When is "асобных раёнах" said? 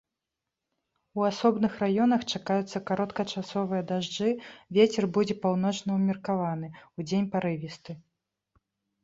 1.31-2.21